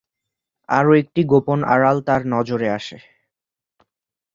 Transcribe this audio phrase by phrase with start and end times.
[0.69, 2.97] আরও একটি গোপন আড়াল তাঁর নজরে আসে।